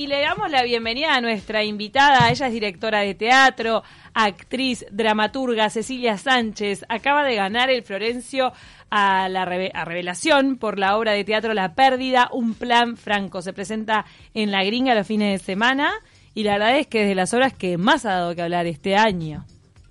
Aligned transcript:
y 0.00 0.06
le 0.06 0.22
damos 0.22 0.50
la 0.50 0.62
bienvenida 0.62 1.14
a 1.14 1.20
nuestra 1.20 1.62
invitada. 1.62 2.30
Ella 2.30 2.46
es 2.46 2.52
directora 2.54 3.00
de 3.00 3.14
teatro, 3.14 3.82
actriz, 4.14 4.86
dramaturga, 4.90 5.68
Cecilia 5.68 6.16
Sánchez. 6.16 6.86
Acaba 6.88 7.22
de 7.22 7.34
ganar 7.34 7.68
el 7.68 7.82
Florencio 7.82 8.50
a 8.88 9.28
la 9.28 9.42
a 9.42 9.84
revelación 9.84 10.56
por 10.56 10.78
la 10.78 10.96
obra 10.96 11.12
de 11.12 11.24
teatro 11.24 11.52
La 11.52 11.74
Pérdida, 11.74 12.30
un 12.32 12.54
plan 12.54 12.96
franco. 12.96 13.42
Se 13.42 13.52
presenta 13.52 14.06
en 14.32 14.50
La 14.50 14.64
Gringa 14.64 14.94
los 14.94 15.06
fines 15.06 15.38
de 15.38 15.44
semana 15.44 15.92
y 16.32 16.44
la 16.44 16.52
verdad 16.52 16.78
es 16.78 16.86
que 16.86 17.02
es 17.02 17.08
de 17.08 17.14
las 17.14 17.34
obras 17.34 17.52
que 17.52 17.76
más 17.76 18.06
ha 18.06 18.12
dado 18.12 18.34
que 18.34 18.40
hablar 18.40 18.66
este 18.66 18.96
año. 18.96 19.44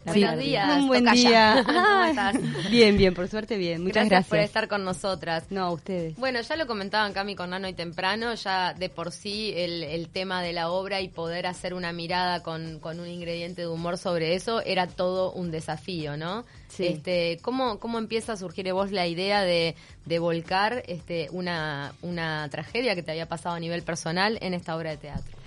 Buenos 0.10 0.39
días. 0.39 0.78
Un 0.80 0.88
buen 0.88 1.05
día. 1.05 1.64
¿Cómo 1.66 2.04
estás? 2.04 2.70
Bien, 2.70 2.98
bien, 2.98 3.14
por 3.14 3.28
suerte 3.28 3.57
bien. 3.57 3.84
Muchas 3.84 4.10
gracias, 4.10 4.30
por 4.30 4.39
estar 4.39 4.68
con 4.68 4.84
nosotras. 4.84 5.46
No, 5.50 5.66
a 5.66 5.71
ustedes. 5.71 6.16
Bueno, 6.18 6.42
ya 6.42 6.55
lo 6.55 6.68
comentaban 6.68 7.14
Cami 7.14 7.36
con 7.36 7.52
Nano 7.52 7.68
y 7.68 7.74
temprano, 7.74 8.34
ya 8.34 8.74
de 8.74 8.89
por 8.89 9.11
sí 9.11 9.54
el, 9.56 10.07
tema 10.10 10.42
de 10.42 10.54
la 10.54 10.71
obra 10.71 11.02
y 11.02 11.07
poder 11.07 11.46
hacer 11.46 11.74
una 11.74 11.93
mirada 11.93 12.42
con, 12.42 12.79
con, 12.79 13.00
un 13.00 13.07
ingrediente 13.07 13.61
de 13.61 13.68
humor 13.68 13.98
sobre 13.98 14.34
eso 14.34 14.61
era 14.61 14.87
todo 14.87 15.32
un 15.32 15.51
desafío, 15.51 16.18
¿no? 16.18 16.46
Sí. 16.68 16.87
Este, 16.87 17.37
¿cómo, 17.42 17.79
¿Cómo 17.79 18.00
empieza 18.00 18.34
a 18.34 18.37
surgir 18.37 18.68
en 18.68 18.76
vos 18.76 18.92
la 18.92 19.07
idea 19.07 19.42
de, 19.42 19.76
de 20.06 20.20
volcar 20.20 20.84
este, 20.87 21.28
una, 21.32 21.93
una 22.01 22.48
tragedia 22.50 22.96
que 22.96 23.04
te 23.04 23.12
había 23.12 23.28
pasado 23.28 23.56
a 23.56 23.60
nivel 23.60 23.84
personal 23.84 24.37
en 24.42 24.54
esta 24.54 24.76
obra 24.76 24.92
de 24.92 24.98
teatro? 24.98 25.39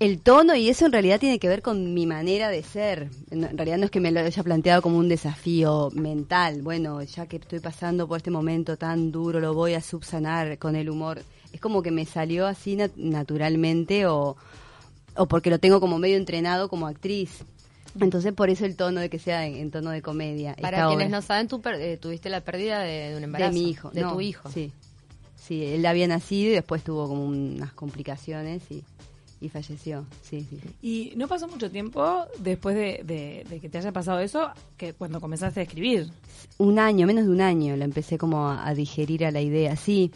El 0.00 0.20
tono 0.20 0.54
y 0.54 0.68
eso 0.68 0.86
en 0.86 0.92
realidad 0.92 1.20
tiene 1.20 1.38
que 1.38 1.48
ver 1.48 1.62
con 1.62 1.94
mi 1.94 2.06
manera 2.06 2.48
de 2.48 2.62
ser. 2.62 3.10
En 3.30 3.56
realidad 3.56 3.78
no 3.78 3.84
es 3.84 3.90
que 3.90 4.00
me 4.00 4.10
lo 4.10 4.20
haya 4.20 4.42
planteado 4.42 4.82
como 4.82 4.98
un 4.98 5.08
desafío 5.08 5.90
mental. 5.92 6.62
Bueno, 6.62 7.02
ya 7.02 7.26
que 7.26 7.36
estoy 7.36 7.60
pasando 7.60 8.08
por 8.08 8.18
este 8.18 8.30
momento 8.30 8.76
tan 8.76 9.12
duro, 9.12 9.40
lo 9.40 9.54
voy 9.54 9.74
a 9.74 9.80
subsanar 9.80 10.58
con 10.58 10.76
el 10.76 10.90
humor. 10.90 11.22
Es 11.52 11.60
como 11.60 11.82
que 11.82 11.90
me 11.90 12.04
salió 12.04 12.46
así 12.46 12.76
naturalmente 12.96 14.06
o, 14.06 14.36
o 15.16 15.26
porque 15.26 15.50
lo 15.50 15.58
tengo 15.58 15.80
como 15.80 15.98
medio 15.98 16.16
entrenado 16.16 16.68
como 16.68 16.86
actriz. 16.86 17.44
Entonces, 18.00 18.32
por 18.32 18.50
eso 18.50 18.64
el 18.66 18.74
tono 18.74 19.00
de 19.00 19.08
que 19.08 19.20
sea 19.20 19.46
en, 19.46 19.70
tono 19.70 19.90
de 19.90 20.02
comedia. 20.02 20.56
Para 20.60 20.88
quienes 20.88 21.10
no 21.10 21.22
saben, 21.22 21.46
tú 21.46 21.62
eh, 21.64 21.96
tuviste 22.00 22.28
la 22.28 22.40
pérdida 22.40 22.80
de, 22.80 23.14
un 23.16 23.22
embarazo. 23.22 23.52
De 23.52 23.60
mi 23.60 23.70
hijo. 23.70 23.90
De 23.90 24.02
tu 24.02 24.20
hijo. 24.20 24.50
Sí. 24.50 24.72
Sí, 25.36 25.62
él 25.62 25.84
había 25.86 26.08
nacido 26.08 26.50
y 26.50 26.54
después 26.54 26.82
tuvo 26.82 27.06
como 27.06 27.26
unas 27.26 27.72
complicaciones 27.74 28.62
y 28.70 28.82
y 29.44 29.50
falleció, 29.50 30.06
sí, 30.22 30.46
sí. 30.48 30.58
Y 30.80 31.12
no 31.16 31.28
pasó 31.28 31.46
mucho 31.46 31.70
tiempo 31.70 32.24
después 32.38 32.74
de, 32.74 33.44
que 33.60 33.68
te 33.68 33.78
haya 33.78 33.92
pasado 33.92 34.20
eso, 34.20 34.50
que 34.78 34.94
cuando 34.94 35.20
comenzaste 35.20 35.60
a 35.60 35.62
escribir. 35.64 36.08
Un 36.56 36.78
año, 36.78 37.06
menos 37.06 37.26
de 37.26 37.30
un 37.30 37.42
año, 37.42 37.76
lo 37.76 37.84
empecé 37.84 38.16
como 38.16 38.48
a, 38.48 38.72
digerir 38.72 39.26
a 39.26 39.30
la 39.30 39.42
idea, 39.42 39.76
sí. 39.76 40.10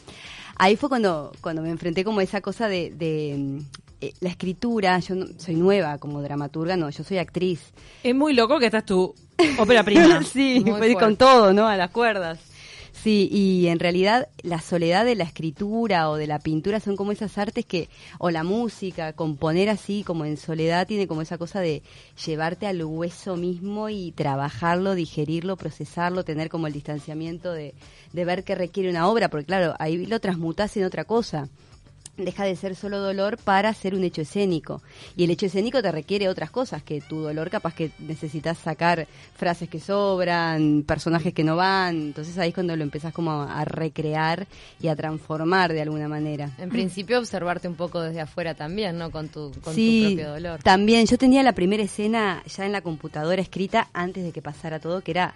Ahí 0.57 0.77
fue 0.77 0.89
cuando, 0.89 1.33
cuando 1.43 1.61
me 1.61 1.69
enfrenté 1.69 2.05
como 2.05 2.21
a 2.21 2.23
esa 2.23 2.41
cosa 2.41 2.69
de, 2.69 2.91
de 2.91 3.61
eh, 4.01 4.15
la 4.21 4.31
escritura, 4.31 4.99
yo 5.01 5.15
no, 5.15 5.27
soy 5.37 5.57
nueva 5.57 5.99
como 5.99 6.23
dramaturga, 6.23 6.77
no, 6.79 6.89
yo 6.89 7.05
soy 7.05 7.19
actriz. 7.19 7.61
Es 8.03 8.15
muy 8.15 8.33
loco 8.33 8.59
que 8.59 8.67
estás 8.67 8.87
tu 8.87 9.15
ópera 9.59 9.85
prima. 9.85 10.23
sí, 10.33 10.65
con 10.99 11.17
todo, 11.17 11.53
¿no? 11.53 11.69
A 11.69 11.77
las 11.77 11.91
cuerdas. 11.91 12.41
Sí, 12.93 13.29
y 13.31 13.69
en 13.69 13.79
realidad 13.79 14.29
la 14.43 14.61
soledad 14.61 15.05
de 15.05 15.15
la 15.15 15.25
escritura 15.25 16.11
o 16.11 16.17
de 16.17 16.27
la 16.27 16.39
pintura 16.39 16.81
son 16.81 16.97
como 16.97 17.13
esas 17.13 17.39
artes 17.39 17.65
que, 17.65 17.89
o 18.19 18.31
la 18.31 18.45
música, 18.45 19.13
componer 19.13 19.69
así 19.69 20.03
como 20.03 20.25
en 20.25 20.37
soledad 20.37 20.87
tiene 20.87 21.07
como 21.07 21.23
esa 21.23 21.39
cosa 21.39 21.61
de 21.61 21.83
llevarte 22.27 22.67
al 22.67 22.83
hueso 22.85 23.37
mismo 23.37 23.89
y 23.89 24.13
trabajarlo, 24.13 24.95
digerirlo, 24.95 25.57
procesarlo, 25.57 26.25
tener 26.25 26.49
como 26.49 26.67
el 26.67 26.73
distanciamiento 26.73 27.53
de, 27.53 27.75
de 28.13 28.25
ver 28.25 28.45
qué 28.45 28.55
requiere 28.55 28.91
una 28.91 29.09
obra, 29.09 29.29
porque 29.29 29.47
claro, 29.47 29.75
ahí 29.79 30.07
lo 30.07 30.21
transmutas 30.21 30.77
en 30.77 30.85
otra 30.85 31.05
cosa 31.05 31.49
deja 32.19 32.45
de 32.45 32.57
ser 32.57 32.75
solo 32.75 32.99
dolor 32.99 33.39
para 33.39 33.73
ser 33.73 33.95
un 33.95 34.05
hecho 34.05 34.23
escénico. 34.23 34.83
Y 35.17 35.25
el 35.25 35.31
hecho 35.31 35.47
escénico 35.47 35.81
te 35.81 35.93
requiere 35.93 36.29
otras 36.29 36.51
cosas, 36.51 36.83
que 36.83 37.01
tu 37.01 37.21
dolor 37.21 37.51
capaz 37.51 37.75
que 37.75 37.91
necesitas 37.99 38.59
sacar 38.59 39.07
frases 39.35 39.69
que 39.69 39.81
sobran, 39.81 40.83
personajes 40.87 41.33
que 41.33 41.45
no 41.45 41.57
van. 41.57 41.97
Entonces 41.97 42.37
ahí 42.39 42.49
es 42.49 42.55
cuando 42.55 42.77
lo 42.77 42.83
empezás 42.83 43.13
como 43.13 43.43
a, 43.43 43.65
recrear 43.65 44.47
y 44.81 44.89
a 44.89 44.97
transformar 44.97 45.73
de 45.73 45.83
alguna 45.83 46.09
manera. 46.09 46.51
En 46.59 46.71
principio 46.71 47.19
observarte 47.19 47.69
un 47.69 47.75
poco 47.75 48.01
desde 48.01 48.21
afuera 48.21 48.55
también, 48.55 48.99
¿no? 48.99 49.11
Con 49.11 49.29
tu, 49.29 49.53
con 49.63 49.75
tu 49.75 50.03
propio 50.03 50.31
dolor. 50.31 50.63
También, 50.63 51.07
yo 51.07 51.17
tenía 51.19 51.43
la 51.43 51.53
primera 51.53 51.83
escena 51.83 52.43
ya 52.47 52.67
en 52.67 52.73
la 52.73 52.81
computadora 52.81 53.41
escrita 53.41 53.89
antes 53.93 54.25
de 54.25 54.33
que 54.33 54.43
pasara 54.43 54.81
todo, 54.81 55.01
que 55.03 55.13
era 55.13 55.35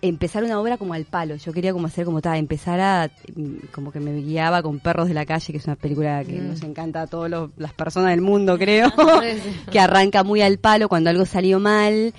empezar 0.00 0.44
una 0.44 0.60
obra 0.60 0.78
como 0.78 0.94
al 0.94 1.04
palo. 1.04 1.36
Yo 1.36 1.52
quería 1.52 1.72
como 1.72 1.86
hacer 1.86 2.04
como 2.04 2.20
tal, 2.20 2.36
empezar 2.36 2.80
a 2.80 3.10
mm, 3.34 3.68
como 3.72 3.90
que 3.90 4.00
me 4.00 4.14
guiaba 4.20 4.62
con 4.62 4.78
Perros 4.78 5.08
de 5.08 5.14
la 5.14 5.26
calle, 5.26 5.52
que 5.52 5.58
es 5.58 5.66
una 5.66 5.76
película 5.76 6.24
que 6.24 6.40
mm. 6.40 6.48
nos 6.48 6.62
encanta 6.62 7.02
a 7.02 7.06
todas 7.06 7.50
las 7.56 7.72
personas 7.72 8.10
del 8.10 8.20
mundo, 8.20 8.58
creo, 8.58 8.90
que 9.72 9.80
arranca 9.80 10.22
muy 10.22 10.40
al 10.42 10.58
palo 10.58 10.88
cuando 10.88 11.10
algo 11.10 11.26
salió 11.26 11.58
mal. 11.58 12.14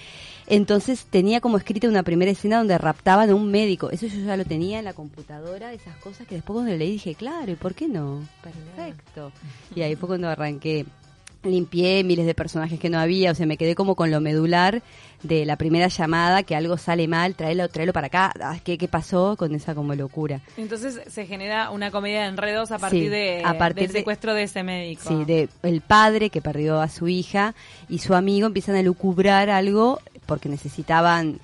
Entonces 0.47 1.05
tenía 1.07 1.41
como 1.41 1.57
escrita 1.57 1.87
una 1.87 2.01
primera 2.01 2.31
escena 2.31 2.57
donde 2.57 2.75
raptaban 2.79 3.29
a 3.29 3.35
un 3.35 3.51
médico. 3.51 3.91
Eso 3.91 4.07
yo 4.07 4.19
ya 4.25 4.35
lo 4.35 4.45
tenía 4.45 4.79
en 4.79 4.85
la 4.85 4.93
computadora, 4.93 5.73
esas 5.73 5.95
cosas 5.97 6.25
que 6.25 6.35
después 6.35 6.55
cuando 6.55 6.71
le 6.71 6.79
leí 6.79 6.93
dije, 6.93 7.13
claro, 7.13 7.51
¿y 7.51 7.55
por 7.55 7.75
qué 7.75 7.87
no? 7.87 8.27
Perfecto. 8.41 9.31
Y 9.75 9.83
ahí 9.83 9.95
fue 9.95 10.07
cuando 10.07 10.27
arranqué 10.27 10.87
limpié 11.43 12.03
miles 12.03 12.25
de 12.25 12.35
personajes 12.35 12.79
que 12.79 12.89
no 12.89 12.99
había, 12.99 13.31
o 13.31 13.35
sea, 13.35 13.45
me 13.45 13.57
quedé 13.57 13.75
como 13.75 13.95
con 13.95 14.11
lo 14.11 14.19
medular 14.19 14.81
de 15.23 15.45
la 15.45 15.57
primera 15.57 15.87
llamada, 15.87 16.43
que 16.43 16.55
algo 16.55 16.77
sale 16.77 17.07
mal, 17.07 17.35
tráelo, 17.35 17.67
tráelo 17.69 17.93
para 17.93 18.07
acá, 18.07 18.33
ah, 18.41 18.57
¿qué, 18.63 18.77
qué 18.77 18.87
pasó 18.87 19.35
con 19.37 19.53
esa 19.55 19.75
como 19.75 19.95
locura? 19.95 20.41
Entonces 20.57 21.01
se 21.07 21.25
genera 21.25 21.71
una 21.71 21.91
comedia 21.91 22.21
de 22.21 22.27
enredos 22.27 22.71
a 22.71 22.79
partir, 22.79 23.09
de, 23.09 23.43
del 23.75 23.91
secuestro 23.91 24.33
de, 24.33 24.43
ese 24.43 24.63
médico. 24.63 25.03
Sí, 25.07 25.25
de 25.25 25.49
el 25.63 25.81
padre 25.81 26.29
que 26.29 26.41
perdió 26.41 26.81
a 26.81 26.89
su 26.89 27.07
hija 27.07 27.55
y 27.87 27.99
su 27.99 28.15
amigo 28.15 28.47
empiezan 28.47 28.75
a 28.75 28.81
lucubrar 28.81 29.49
algo 29.49 29.99
porque 30.25 30.49
necesitaban 30.49 31.39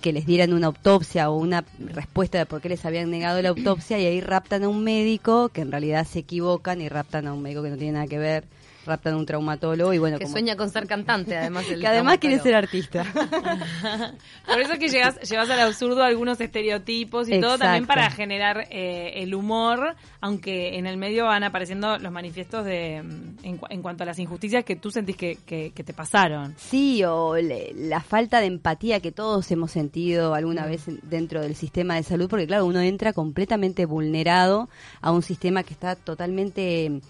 que 0.00 0.12
les 0.12 0.26
dieran 0.26 0.52
una 0.52 0.68
autopsia 0.68 1.28
o 1.28 1.36
una 1.36 1.64
respuesta 1.78 2.38
de 2.38 2.46
por 2.46 2.60
qué 2.60 2.68
les 2.68 2.84
habían 2.84 3.10
negado 3.10 3.42
la 3.42 3.48
autopsia 3.48 3.98
y 3.98 4.06
ahí 4.06 4.20
raptan 4.20 4.62
a 4.62 4.68
un 4.68 4.84
médico 4.84 5.48
que 5.48 5.62
en 5.62 5.72
realidad 5.72 6.06
se 6.06 6.20
equivocan 6.20 6.80
y 6.80 6.88
raptan 6.88 7.26
a 7.26 7.32
un 7.32 7.42
médico 7.42 7.62
que 7.62 7.70
no 7.70 7.76
tiene 7.76 7.94
nada 7.94 8.06
que 8.06 8.18
ver 8.18 8.44
raptan 8.88 9.14
un 9.14 9.26
traumatólogo 9.26 9.92
y 9.92 9.98
bueno 9.98 10.18
que 10.18 10.26
sueña 10.26 10.56
con 10.56 10.70
ser 10.70 10.86
cantante 10.86 11.36
además 11.36 11.64
que 11.80 11.86
además 11.86 12.18
quiere 12.18 12.38
ser 12.40 12.54
artista. 12.54 13.04
Por 14.46 14.60
eso 14.60 14.72
es 14.72 14.78
que 14.78 14.88
llegas, 14.88 15.20
llevas 15.28 15.50
al 15.50 15.60
absurdo 15.60 16.02
algunos 16.02 16.40
estereotipos 16.40 17.28
y 17.28 17.40
todo 17.40 17.58
también 17.58 17.86
para 17.86 18.10
generar 18.10 18.66
eh, 18.70 19.22
el 19.22 19.34
humor 19.34 19.94
aunque 20.20 20.78
en 20.78 20.86
el 20.86 20.96
medio 20.96 21.26
van 21.26 21.44
apareciendo 21.44 21.98
los 21.98 22.10
manifiestos 22.10 22.64
de 22.64 22.96
en, 22.96 23.82
cuanto 23.82 24.02
a 24.02 24.06
las 24.06 24.18
injusticias 24.18 24.64
que 24.64 24.76
tú 24.76 24.90
sentís 24.90 25.16
que, 25.16 25.38
que, 25.46 25.70
te 25.70 25.92
pasaron. 25.92 26.54
Sí 26.56 27.02
o 27.04 27.36
la 27.36 28.00
falta 28.00 28.40
de 28.40 28.46
empatía 28.46 29.00
que 29.00 29.12
todos 29.12 29.50
hemos 29.50 29.70
sentido 29.70 30.34
alguna 30.34 30.64
mm. 30.64 30.68
vez 30.68 30.84
dentro 31.02 31.40
del 31.40 31.54
sistema 31.54 31.94
de 31.94 32.02
salud 32.02 32.28
porque 32.28 32.46
claro 32.46 32.66
uno 32.66 32.80
entra 32.80 33.12
completamente 33.12 33.86
vulnerado 33.86 34.68
a 35.00 35.12
un 35.12 35.22
sistema 35.22 35.62
que 35.62 35.74
está 35.74 35.94
totalmente 35.96 37.00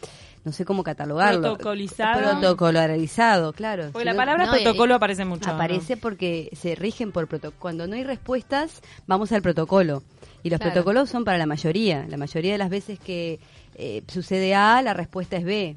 no 0.45 0.53
sé 0.53 0.65
cómo 0.65 0.83
catalogarlo. 0.83 1.55
Protocolizado. 1.55 2.41
Protocolarizado, 2.41 3.53
claro. 3.53 3.91
Porque 3.93 4.05
la 4.05 4.15
palabra 4.15 4.51
protocolo 4.51 4.95
aparece 4.95 5.25
mucho. 5.25 5.51
Aparece 5.51 5.97
porque 5.97 6.51
se 6.57 6.75
rigen 6.75 7.13
por 7.13 7.27
protocolo. 7.27 7.59
Cuando 7.59 7.87
no 7.87 7.97
hay 7.97 8.05
respuestas, 8.05 8.83
vamos 9.07 9.33
al 9.33 9.43
protocolo. 9.43 10.03
Y 10.43 10.51
los 10.51 10.61
protocolos 10.61 11.11
son 11.11 11.25
para 11.25 11.39
la 11.39 11.47
mayoría. 11.47 12.07
La 12.09 12.17
mayoría 12.17 12.53
de 12.53 12.59
las 12.59 12.71
veces 12.71 12.99
que 12.99 13.41
eh, 13.75 14.03
sucede 14.09 14.55
A, 14.55 14.81
la 14.83 14.95
respuesta 14.95 15.37
es 15.37 15.45
B. 15.45 15.77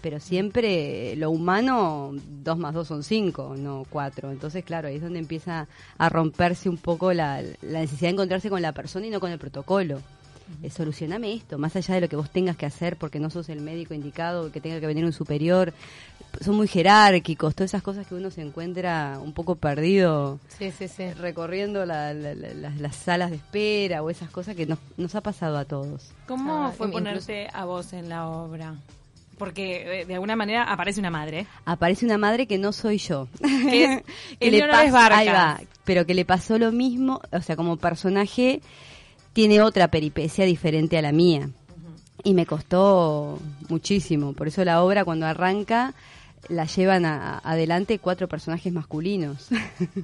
Pero 0.00 0.20
siempre 0.20 1.16
lo 1.16 1.30
humano, 1.30 2.12
dos 2.14 2.56
más 2.56 2.72
dos 2.72 2.86
son 2.86 3.02
cinco, 3.02 3.56
no 3.58 3.84
cuatro. 3.90 4.30
Entonces, 4.30 4.64
claro, 4.64 4.86
ahí 4.86 4.96
es 4.96 5.02
donde 5.02 5.18
empieza 5.18 5.66
a 5.98 6.08
romperse 6.08 6.68
un 6.68 6.76
poco 6.76 7.12
la, 7.12 7.42
la 7.62 7.80
necesidad 7.80 8.10
de 8.10 8.14
encontrarse 8.14 8.48
con 8.48 8.62
la 8.62 8.72
persona 8.72 9.06
y 9.06 9.10
no 9.10 9.18
con 9.18 9.32
el 9.32 9.40
protocolo 9.40 10.00
eh, 10.62 10.70
solucioname 10.70 11.32
esto, 11.34 11.58
más 11.58 11.76
allá 11.76 11.94
de 11.94 12.00
lo 12.02 12.08
que 12.08 12.16
vos 12.16 12.30
tengas 12.30 12.56
que 12.56 12.66
hacer 12.66 12.96
porque 12.96 13.20
no 13.20 13.30
sos 13.30 13.48
el 13.48 13.60
médico 13.60 13.94
indicado, 13.94 14.50
que 14.50 14.60
tenga 14.60 14.80
que 14.80 14.86
venir 14.86 15.04
un 15.04 15.12
superior. 15.12 15.72
Son 16.40 16.56
muy 16.56 16.68
jerárquicos, 16.68 17.54
todas 17.54 17.70
esas 17.70 17.82
cosas 17.82 18.06
que 18.06 18.14
uno 18.14 18.30
se 18.30 18.42
encuentra 18.42 19.18
un 19.22 19.32
poco 19.32 19.56
perdido 19.56 20.38
sí, 20.58 20.70
sí, 20.70 20.86
sí. 20.86 21.12
recorriendo 21.14 21.86
las 21.86 22.96
salas 22.96 23.30
de 23.30 23.36
espera 23.36 24.02
o 24.02 24.10
esas 24.10 24.30
cosas 24.30 24.54
que 24.54 24.66
nos, 24.66 24.78
nos 24.96 25.14
ha 25.14 25.20
pasado 25.20 25.56
a 25.56 25.64
todos. 25.64 26.12
¿Cómo 26.26 26.66
ah, 26.66 26.72
fue 26.76 26.90
ponerse 26.90 27.48
a 27.52 27.64
vos 27.64 27.92
en 27.92 28.08
la 28.08 28.28
obra? 28.28 28.74
Porque 29.38 30.00
eh, 30.00 30.04
de 30.04 30.14
alguna 30.14 30.36
manera 30.36 30.64
aparece 30.64 31.00
una 31.00 31.10
madre. 31.10 31.46
Aparece 31.64 32.04
una 32.04 32.18
madre 32.18 32.46
que 32.46 32.58
no 32.58 32.72
soy 32.72 32.98
yo. 32.98 33.28
Que, 33.40 34.02
que 34.40 34.50
le 34.50 34.68
pasa, 34.68 35.60
pero 35.84 36.04
que 36.04 36.14
le 36.14 36.24
pasó 36.24 36.58
lo 36.58 36.72
mismo, 36.72 37.20
o 37.32 37.40
sea, 37.40 37.56
como 37.56 37.76
personaje 37.76 38.60
tiene 39.38 39.62
otra 39.62 39.86
peripecia 39.86 40.44
diferente 40.44 40.98
a 40.98 41.02
la 41.02 41.12
mía. 41.12 41.48
Y 42.24 42.34
me 42.34 42.44
costó 42.44 43.38
muchísimo. 43.68 44.32
Por 44.32 44.48
eso 44.48 44.64
la 44.64 44.82
obra 44.82 45.04
cuando 45.04 45.26
arranca 45.26 45.94
la 46.48 46.64
llevan 46.64 47.04
adelante 47.06 48.00
cuatro 48.00 48.26
personajes 48.26 48.72
masculinos. 48.72 49.46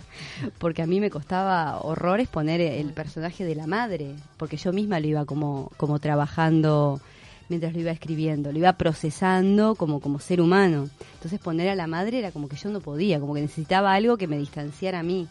porque 0.59 0.83
a 0.83 0.87
mí 0.87 1.01
me 1.01 1.11
costaba 1.11 1.81
horrores 1.81 2.29
poner 2.29 2.61
el 2.61 2.93
personaje 2.93 3.45
de 3.45 3.57
la 3.57 3.67
madre. 3.67 4.15
Porque 4.37 4.57
yo 4.57 4.73
misma 4.73 5.01
lo 5.01 5.09
iba 5.09 5.25
como, 5.25 5.73
como 5.79 5.99
trabajando 5.99 7.01
mientras 7.49 7.73
lo 7.75 7.81
iba 7.81 7.91
escribiendo, 7.91 8.53
lo 8.53 8.59
iba 8.59 8.75
procesando 8.75 9.75
como, 9.75 9.99
como 9.99 10.21
ser 10.21 10.41
humano. 10.41 10.89
Entonces 11.15 11.41
poner 11.41 11.71
a 11.71 11.75
la 11.75 11.89
madre 11.89 12.21
era 12.21 12.31
como 12.31 12.49
que 12.49 12.55
yo 12.55 12.71
no 12.71 12.79
podía, 12.79 13.19
como 13.19 13.35
que 13.35 13.41
necesitaba 13.41 13.95
algo 13.95 14.17
que 14.17 14.29
me 14.29 14.39
distanciara 14.39 15.01
a 15.01 15.03
mí. 15.03 15.27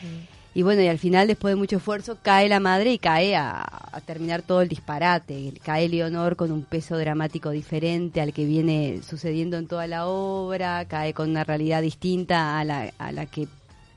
Mm. 0.00 0.41
Y 0.54 0.62
bueno, 0.62 0.82
y 0.82 0.88
al 0.88 0.98
final, 0.98 1.28
después 1.28 1.52
de 1.52 1.56
mucho 1.56 1.76
esfuerzo, 1.76 2.18
cae 2.20 2.48
la 2.48 2.60
madre 2.60 2.92
y 2.92 2.98
cae 2.98 3.34
a, 3.36 3.64
terminar 4.04 4.42
todo 4.42 4.60
el 4.60 4.68
disparate. 4.68 5.54
Cae 5.62 5.88
Leonor 5.88 6.36
con 6.36 6.52
un 6.52 6.62
peso 6.62 6.98
dramático 6.98 7.50
diferente 7.50 8.20
al 8.20 8.34
que 8.34 8.44
viene 8.44 9.00
sucediendo 9.02 9.56
en 9.56 9.66
toda 9.66 9.86
la 9.86 10.06
obra, 10.06 10.84
cae 10.86 11.14
con 11.14 11.30
una 11.30 11.44
realidad 11.44 11.80
distinta 11.80 12.58
a 12.58 12.64
la, 12.64 12.92
a 12.98 13.12
la 13.12 13.26
que 13.26 13.48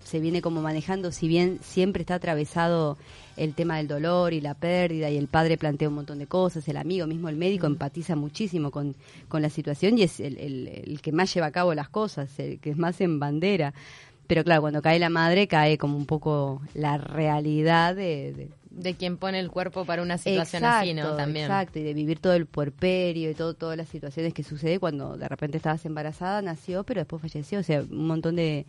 se 0.06 0.19
viene 0.19 0.42
como 0.42 0.62
manejando, 0.62 1.12
si 1.12 1.28
bien 1.28 1.60
siempre 1.62 2.02
está 2.02 2.16
atravesado 2.16 2.98
el 3.38 3.54
tema 3.54 3.78
del 3.78 3.88
dolor 3.88 4.34
y 4.34 4.40
la 4.40 4.54
pérdida 4.54 5.10
y 5.10 5.18
el 5.18 5.28
padre 5.28 5.58
plantea 5.58 5.90
un 5.90 5.96
montón 5.96 6.19
de 6.19 6.28
cosas, 6.28 6.68
el 6.68 6.78
amigo, 6.78 7.08
mismo 7.08 7.28
el 7.28 7.36
médico 7.36 7.66
empatiza 7.66 8.16
muchísimo 8.16 8.72
con, 8.72 8.96
con 9.28 9.42
la 9.42 9.50
situación 9.50 9.98
y 9.98 10.04
es 10.04 10.19
el, 10.19 10.38
el, 10.38 11.01
que 11.01 11.12
más 11.12 11.34
lleva 11.34 11.48
a 11.48 11.51
cabo 11.51 11.74
las 11.74 11.90
cosas, 11.90 12.30
el 12.40 12.60
que 12.60 12.69
es 12.69 12.78
más 12.78 13.01
en 13.01 13.19
bandera. 13.19 13.74
Pero 14.27 14.44
claro, 14.44 14.62
cuando 14.62 14.81
cae 14.81 15.00
la 15.00 15.10
madre 15.10 15.48
cae 15.48 15.77
como 15.77 15.98
un 15.98 16.06
poco 16.06 16.62
la 16.74 16.98
realidad 16.98 17.95
de, 17.95 18.50
de 18.75 18.95
quien 18.95 19.18
pone 19.18 19.39
el 19.39 19.50
cuerpo 19.50 19.86
para 19.86 20.01
una 20.01 20.18
situación 20.18 20.66
así, 20.66 20.94
¿no? 20.94 21.16
También. 21.16 21.45
Exacto, 21.45 21.80
y 21.80 21.83
de 21.83 21.94
vivir 21.94 22.19
todo 22.19 22.33
el 22.33 22.45
puerperio 22.45 23.31
y 23.31 23.33
todo, 23.33 23.54
todas 23.54 23.77
las 23.77 23.88
situaciones 23.88 24.33
que 24.33 24.44
sucede 24.44 24.80
cuando 24.80 25.18
de 25.18 25.27
repente 25.27 25.57
estabas 25.57 25.86
embarazada, 25.86 26.42
nació, 26.42 26.83
pero 26.83 27.01
después 27.01 27.22
falleció. 27.22 27.60
O 27.60 27.63
sea, 27.63 27.81
un 27.81 28.06
montón 28.06 28.36
de, 28.36 28.66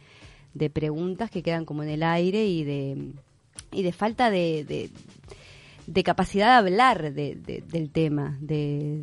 de 0.55 0.71
preguntas 0.71 1.31
que 1.31 1.43
quedan 1.43 1.65
como 1.65 1.83
en 1.83 1.89
el 1.89 2.03
aire 2.05 2.47
y 2.47 2.63
de, 2.63 3.13
y 3.73 3.83
de 3.83 3.93
falta 3.93 4.31
de, 4.31 4.91
de, 5.87 6.03
capacidad 6.05 6.47
de 6.47 6.69
hablar 6.69 7.13
de, 7.13 7.35
del 7.35 7.91
tema. 7.91 8.37
de 8.41 9.03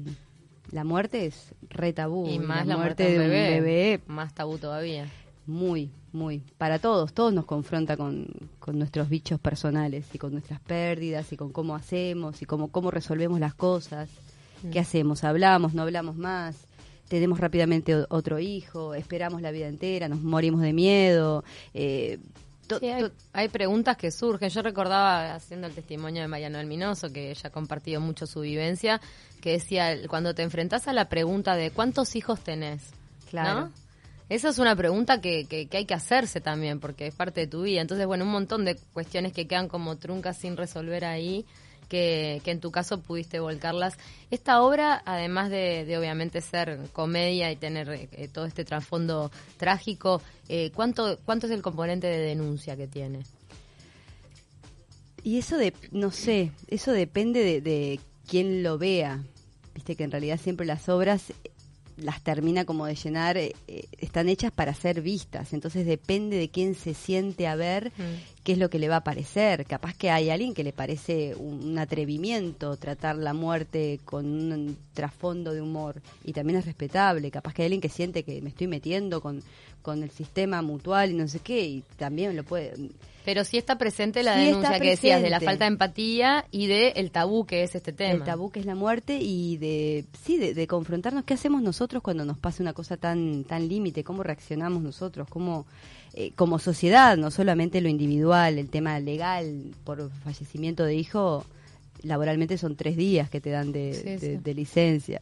La 0.71 0.85
muerte 0.85 1.25
es 1.25 1.53
re 1.69 1.91
tabú. 1.91 2.27
Y 2.29 2.39
más 2.39 2.65
la, 2.65 2.77
muerte, 2.77 3.11
de 3.11 3.19
un 3.19 3.29
bebé, 3.29 3.99
Más 4.07 4.33
tabú 4.33 4.57
todavía. 4.57 5.07
Muy, 5.45 5.91
muy. 6.11 6.41
Para 6.57 6.79
todos, 6.79 7.13
todos 7.13 7.33
nos 7.33 7.45
confronta 7.45 7.97
con, 7.97 8.27
con 8.59 8.77
nuestros 8.77 9.09
bichos 9.09 9.39
personales 9.39 10.05
y 10.13 10.17
con 10.17 10.31
nuestras 10.31 10.59
pérdidas 10.61 11.31
y 11.33 11.37
con 11.37 11.51
cómo 11.51 11.75
hacemos 11.75 12.41
y 12.41 12.45
cómo, 12.45 12.69
cómo 12.69 12.91
resolvemos 12.91 13.39
las 13.39 13.53
cosas. 13.53 14.09
¿Qué 14.71 14.79
mm. 14.79 14.83
hacemos? 14.83 15.23
¿Hablamos? 15.23 15.73
¿No 15.73 15.81
hablamos 15.81 16.15
más? 16.15 16.55
tenemos 17.07 17.39
rápidamente 17.39 18.05
otro 18.09 18.39
hijo, 18.39 18.95
esperamos 18.95 19.41
la 19.41 19.51
vida 19.51 19.67
entera, 19.67 20.07
nos 20.07 20.21
morimos 20.21 20.61
de 20.61 20.73
miedo. 20.73 21.43
Eh, 21.75 22.17
hay, 23.33 23.49
preguntas 23.49 23.97
que 23.97 24.09
surgen. 24.09 24.49
Yo 24.49 24.61
recordaba 24.61 25.35
haciendo 25.35 25.67
el 25.67 25.75
testimonio 25.75 26.21
de 26.21 26.27
María 26.27 26.49
Noel 26.49 26.65
Minoso, 26.65 27.11
que 27.11 27.29
ella 27.29 27.49
ha 27.49 27.51
compartido 27.51 28.01
mucho 28.01 28.25
su 28.25 28.41
vivencia, 28.41 28.99
que 29.41 29.51
decía, 29.51 30.07
cuando 30.07 30.33
te 30.33 30.41
enfrentas 30.41 30.87
a 30.87 30.93
la 30.93 31.09
pregunta 31.09 31.55
de 31.55 31.71
¿cuántos 31.71 32.15
hijos 32.15 32.39
tenés? 32.39 32.81
Claro. 33.29 33.69
Esa 34.29 34.49
es 34.49 34.57
una 34.57 34.75
pregunta 34.75 35.21
que, 35.21 35.45
que, 35.45 35.67
hay 35.71 35.85
que 35.85 35.93
hacerse 35.93 36.41
también, 36.41 36.79
porque 36.79 37.07
es 37.07 37.15
parte 37.15 37.41
de 37.41 37.47
tu 37.47 37.63
vida. 37.63 37.81
Entonces, 37.81 38.07
bueno, 38.07 38.25
un 38.25 38.31
montón 38.31 38.65
de 38.65 38.75
cuestiones 38.93 39.33
que 39.33 39.47
quedan 39.47 39.67
como 39.67 39.97
truncas 39.97 40.37
sin 40.37 40.57
resolver 40.57 41.05
ahí 41.05 41.45
que, 41.93 42.41
en 42.45 42.59
tu 42.59 42.71
caso 42.71 43.01
pudiste 43.01 43.39
volcarlas. 43.39 43.97
Esta 44.31 44.63
obra, 44.63 45.03
además 45.05 45.51
de, 45.51 45.95
obviamente 45.97 46.41
ser 46.41 46.79
comedia 46.91 47.51
y 47.51 47.55
tener 47.55 47.89
eh, 47.89 48.29
todo 48.33 48.45
este 48.45 48.65
trasfondo 48.65 49.31
trágico, 49.57 50.21
eh, 50.49 50.71
¿cuánto, 50.73 51.19
¿cuánto 51.23 51.45
es 51.45 51.51
el 51.53 51.61
componente 51.61 52.07
de 52.07 52.17
denuncia 52.17 52.75
que 52.75 52.87
tiene? 52.87 53.19
Y 55.23 55.37
eso 55.37 55.57
de, 55.57 55.73
no 55.91 56.11
sé, 56.11 56.51
eso 56.67 56.91
depende 56.91 57.43
de, 57.43 57.61
de 57.61 57.99
quién 58.27 58.63
lo 58.63 58.77
vea. 58.79 59.23
Viste 59.75 59.95
que 59.95 60.03
en 60.03 60.11
realidad 60.11 60.39
siempre 60.41 60.65
las 60.65 60.89
obras 60.89 61.31
las 61.97 62.21
termina 62.21 62.65
como 62.65 62.85
de 62.85 62.95
llenar, 62.95 63.37
eh, 63.37 63.53
eh, 63.67 63.85
están 63.99 64.29
hechas 64.29 64.51
para 64.51 64.73
ser 64.73 65.01
vistas, 65.01 65.53
entonces 65.53 65.85
depende 65.85 66.37
de 66.37 66.49
quién 66.49 66.75
se 66.75 66.93
siente 66.93 67.47
a 67.47 67.55
ver 67.55 67.91
mm. 67.97 68.43
qué 68.43 68.53
es 68.53 68.57
lo 68.57 68.69
que 68.69 68.79
le 68.79 68.89
va 68.89 68.97
a 68.97 69.03
parecer. 69.03 69.65
Capaz 69.65 69.95
que 69.95 70.09
hay 70.09 70.29
alguien 70.29 70.53
que 70.53 70.63
le 70.63 70.73
parece 70.73 71.35
un, 71.35 71.77
atrevimiento 71.77 72.77
tratar 72.77 73.17
la 73.17 73.33
muerte 73.33 73.99
con 74.05 74.25
un 74.25 74.77
trasfondo 74.93 75.53
de 75.53 75.61
humor 75.61 76.01
y 76.23 76.33
también 76.33 76.59
es 76.59 76.65
respetable. 76.65 77.31
Capaz 77.31 77.53
que 77.53 77.63
hay 77.63 77.67
alguien 77.67 77.81
que 77.81 77.89
siente 77.89 78.23
que 78.23 78.41
me 78.41 78.49
estoy 78.49 78.67
metiendo 78.67 79.21
con, 79.21 79.41
con 79.81 80.03
el 80.03 80.11
sistema 80.11 80.61
mutual 80.61 81.11
y 81.11 81.15
no 81.15 81.27
sé 81.27 81.39
qué 81.39 81.65
y 81.65 81.83
también 81.97 82.35
lo 82.35 82.43
puede 82.43 82.73
pero 83.25 83.43
sí 83.43 83.57
está 83.57 83.77
presente 83.77 84.23
la 84.23 84.35
denuncia 84.35 84.79
que 84.79 84.91
decías 84.91 85.21
de 85.21 85.29
la 85.29 85.39
falta 85.39 85.65
de 85.65 85.69
empatía 85.69 86.45
y 86.51 86.67
de 86.67 86.89
el 86.95 87.11
tabú 87.11 87.45
que 87.45 87.63
es 87.63 87.75
este 87.75 87.93
tema. 87.93 88.11
El 88.11 88.23
tabú 88.23 88.51
que 88.51 88.59
es 88.59 88.65
la 88.65 88.75
muerte 88.75 89.19
y 89.21 89.57
de 89.57 90.05
sí 90.23 90.37
de, 90.37 90.67
confrontarnos. 90.67 91.23
Qué 91.23 91.33
hacemos 91.33 91.61
nosotros 91.61 92.03
cuando 92.03 92.25
nos 92.25 92.37
pasa 92.37 92.63
una 92.63 92.73
cosa 92.73 92.97
tan 92.97 93.43
tan 93.45 93.67
límite, 93.67 94.03
cómo 94.03 94.23
reaccionamos 94.23 94.81
nosotros, 94.81 95.27
cómo 95.29 95.65
eh, 96.13 96.31
como 96.35 96.59
sociedad, 96.59 97.17
no 97.17 97.31
solamente 97.31 97.81
lo 97.81 97.89
individual, 97.89 98.59
el 98.59 98.69
tema 98.69 98.99
legal 98.99 99.71
por 99.83 100.11
fallecimiento 100.23 100.83
de 100.83 100.95
hijo, 100.95 101.45
laboralmente 102.03 102.57
son 102.57 102.75
tres 102.75 102.95
días 102.95 103.29
que 103.29 103.41
te 103.41 103.49
dan 103.49 103.71
de, 103.71 104.39
licencia. 104.55 105.21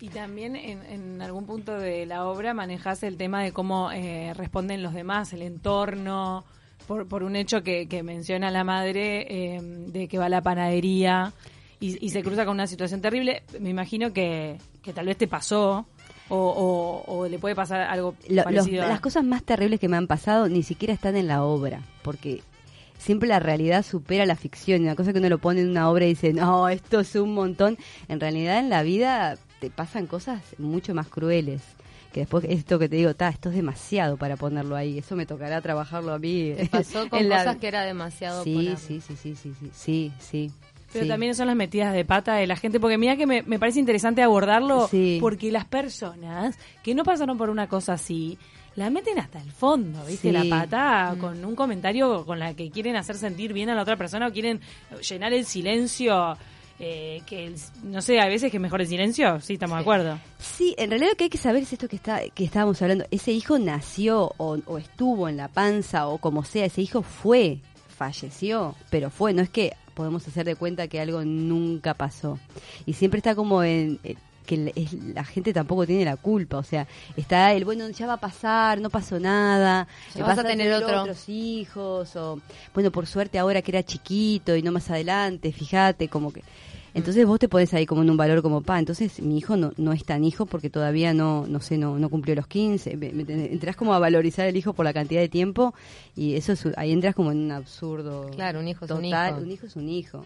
Y 0.00 0.08
también 0.08 0.56
en, 0.56 1.20
algún 1.20 1.44
punto 1.44 1.78
de 1.78 2.06
la 2.06 2.24
obra 2.24 2.54
manejas 2.54 3.02
el 3.02 3.18
tema 3.18 3.42
de 3.42 3.52
cómo 3.52 3.92
eh, 3.92 4.32
responden 4.32 4.82
los 4.82 4.94
demás, 4.94 5.34
el 5.34 5.42
entorno, 5.42 6.46
por, 6.86 7.06
por 7.06 7.22
un 7.22 7.36
hecho 7.36 7.62
que, 7.62 7.86
que 7.88 8.02
menciona 8.02 8.50
la 8.50 8.64
madre 8.64 9.54
em, 9.56 9.86
de 9.86 10.08
que 10.08 10.18
va 10.18 10.26
a 10.26 10.28
la 10.28 10.42
panadería 10.42 11.32
y, 11.80 12.10
se 12.10 12.22
cruza 12.22 12.44
con 12.44 12.54
una 12.54 12.66
situación 12.66 13.00
terrible. 13.00 13.42
Me 13.58 13.70
imagino 13.70 14.12
que, 14.12 14.58
que 14.82 14.92
tal 14.92 15.06
vez 15.06 15.16
te 15.16 15.26
pasó. 15.26 15.86
O, 16.32 17.02
o, 17.08 17.26
le 17.26 17.40
puede 17.40 17.56
pasar 17.56 17.80
algo 17.80 18.14
parecido. 18.44 18.86
Las 18.86 19.00
cosas 19.00 19.24
más 19.24 19.42
terribles 19.42 19.80
que 19.80 19.88
me 19.88 19.96
han 19.96 20.06
pasado 20.06 20.48
ni 20.48 20.62
siquiera 20.62 20.94
están 20.94 21.16
en 21.16 21.26
la 21.26 21.42
obra, 21.42 21.80
porque 22.02 22.42
siempre 22.98 23.28
la 23.28 23.40
realidad 23.40 23.84
supera 23.84 24.26
la 24.26 24.36
ficción. 24.36 24.82
Una 24.82 24.94
cosa 24.94 25.12
que 25.12 25.18
uno 25.18 25.28
lo 25.28 25.38
pone 25.38 25.62
en 25.62 25.70
una 25.70 25.90
obra 25.90 26.04
y 26.04 26.10
dice, 26.10 26.32
no, 26.32 26.68
esto 26.68 27.00
es 27.00 27.16
un 27.16 27.34
montón. 27.34 27.78
En 28.06 28.20
realidad 28.20 28.60
en 28.60 28.70
la 28.70 28.84
vida 28.84 29.38
te 29.60 29.70
pasan 29.70 30.06
cosas 30.06 30.42
mucho 30.58 30.94
más 30.94 31.08
crueles 31.08 31.62
que 32.12 32.20
después 32.20 32.44
esto 32.48 32.78
que 32.78 32.88
te 32.88 32.96
digo, 32.96 33.14
ta, 33.14 33.28
esto 33.28 33.50
es 33.50 33.54
demasiado 33.54 34.16
para 34.16 34.36
ponerlo 34.36 34.74
ahí, 34.74 34.98
eso 34.98 35.14
me 35.14 35.26
tocará 35.26 35.60
trabajarlo 35.60 36.12
a 36.12 36.18
mí. 36.18 36.54
¿Te 36.56 36.66
pasó 36.66 37.08
con 37.08 37.22
cosas 37.28 37.56
que 37.56 37.68
era 37.68 37.82
demasiado 37.82 38.42
sí, 38.42 38.74
sí, 38.76 39.00
sí, 39.00 39.14
sí, 39.16 39.36
sí, 39.36 39.54
sí, 39.54 39.70
sí, 39.72 40.12
sí. 40.18 40.50
Pero 40.92 41.06
también 41.06 41.36
son 41.36 41.46
las 41.46 41.54
metidas 41.54 41.92
de 41.92 42.04
pata 42.04 42.34
de 42.34 42.48
la 42.48 42.56
gente, 42.56 42.80
porque 42.80 42.98
mira 42.98 43.16
que 43.16 43.24
me, 43.24 43.42
me 43.42 43.60
parece 43.60 43.78
interesante 43.78 44.22
abordarlo, 44.22 44.90
porque 45.20 45.52
las 45.52 45.64
personas 45.64 46.58
que 46.82 46.96
no 46.96 47.04
pasaron 47.04 47.38
por 47.38 47.48
una 47.48 47.68
cosa 47.68 47.92
así, 47.92 48.38
la 48.74 48.90
meten 48.90 49.20
hasta 49.20 49.40
el 49.40 49.52
fondo, 49.52 50.04
¿viste? 50.04 50.32
La 50.32 50.44
pata 50.44 51.14
mm. 51.14 51.18
con 51.20 51.44
un 51.44 51.54
comentario 51.54 52.26
con 52.26 52.40
la 52.40 52.54
que 52.54 52.70
quieren 52.70 52.96
hacer 52.96 53.16
sentir 53.16 53.52
bien 53.52 53.68
a 53.68 53.76
la 53.76 53.82
otra 53.82 53.96
persona 53.96 54.26
o 54.26 54.32
quieren 54.32 54.60
llenar 55.08 55.32
el 55.32 55.44
silencio 55.44 56.36
eh, 56.82 57.20
que 57.26 57.54
no 57.82 58.00
sé, 58.00 58.20
a 58.20 58.26
veces 58.26 58.50
que 58.50 58.58
mejor 58.58 58.80
el 58.80 58.86
silencio, 58.86 59.38
sí, 59.40 59.52
estamos 59.54 59.76
de 59.76 59.82
acuerdo. 59.82 60.18
Sí, 60.38 60.74
en 60.78 60.88
realidad 60.88 61.10
lo 61.10 61.16
que 61.16 61.24
hay 61.24 61.30
que 61.30 61.36
saber 61.36 61.62
es 61.62 61.72
esto 61.74 61.88
que 61.88 61.96
está 61.96 62.26
que 62.30 62.42
estábamos 62.42 62.80
hablando, 62.80 63.04
ese 63.10 63.32
hijo 63.32 63.58
nació 63.58 64.32
o, 64.38 64.78
estuvo 64.78 65.28
en 65.28 65.36
la 65.36 65.48
panza 65.48 66.08
o 66.08 66.16
como 66.16 66.42
sea, 66.42 66.64
ese 66.64 66.80
hijo 66.80 67.02
fue, 67.02 67.58
falleció, 67.88 68.74
pero 68.88 69.10
fue, 69.10 69.34
no 69.34 69.42
es 69.42 69.50
que 69.50 69.74
podemos 69.92 70.26
hacer 70.26 70.46
de 70.46 70.56
cuenta 70.56 70.88
que 70.88 71.00
algo 71.00 71.22
nunca 71.22 71.92
pasó. 71.92 72.38
Y 72.86 72.94
siempre 72.94 73.18
está 73.18 73.34
como 73.34 73.62
en, 73.62 74.00
que 74.50 74.88
la 75.14 75.24
gente 75.24 75.52
tampoco 75.52 75.86
tiene 75.86 76.04
la 76.04 76.16
culpa, 76.16 76.58
o 76.58 76.64
sea, 76.64 76.88
está 77.16 77.52
el 77.52 77.64
bueno, 77.64 77.88
ya 77.90 78.08
va 78.08 78.14
a 78.14 78.20
pasar, 78.20 78.80
no 78.80 78.90
pasó 78.90 79.20
nada, 79.20 79.86
ya 80.12 80.24
vas 80.24 80.38
a 80.38 80.42
tener 80.42 80.72
otros 80.72 81.28
hijos 81.28 82.16
o 82.16 82.40
bueno, 82.74 82.90
por 82.90 83.06
suerte 83.06 83.38
ahora 83.38 83.62
que 83.62 83.70
era 83.70 83.84
chiquito 83.84 84.56
y 84.56 84.62
no 84.62 84.72
más 84.72 84.90
adelante, 84.90 85.52
fíjate 85.52 86.08
como 86.08 86.32
que 86.32 86.42
entonces 86.94 87.24
vos 87.24 87.38
te 87.38 87.48
pones 87.48 87.72
ahí 87.74 87.86
como 87.86 88.02
en 88.02 88.10
un 88.10 88.16
valor 88.16 88.42
como, 88.42 88.62
pa, 88.62 88.80
entonces 88.80 89.20
mi 89.20 89.38
hijo 89.38 89.56
no, 89.56 89.72
no 89.76 89.92
es 89.92 90.04
tan 90.04 90.24
hijo 90.24 90.46
porque 90.46 90.70
todavía 90.70 91.14
no, 91.14 91.46
no 91.46 91.60
sé, 91.60 91.78
no, 91.78 91.98
no 92.00 92.08
cumplió 92.08 92.34
los 92.34 92.48
15. 92.48 92.98
entras 93.52 93.76
como 93.76 93.94
a 93.94 94.00
valorizar 94.00 94.48
el 94.48 94.56
hijo 94.56 94.72
por 94.72 94.84
la 94.84 94.92
cantidad 94.92 95.20
de 95.20 95.28
tiempo 95.28 95.72
y 96.16 96.34
eso 96.34 96.54
ahí 96.76 96.90
entras 96.90 97.14
como 97.14 97.30
en 97.30 97.38
un 97.38 97.52
absurdo. 97.52 98.28
Claro, 98.34 98.58
un 98.58 98.66
hijo 98.66 98.84
es 98.84 98.90
un 98.90 99.04
hijo. 99.04 99.36
Un 99.40 99.50
hijo 99.52 99.66
es 99.66 99.76
un 99.76 99.88
hijo. 99.88 100.24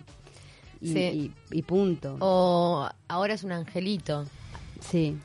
Y, 0.84 1.32
y, 1.50 1.62
punto. 1.62 2.16
O 2.20 2.88
ahora 3.08 3.34
es 3.34 3.42
un 3.42 3.52
angelito. 3.52 4.26
Sí. 4.80 5.16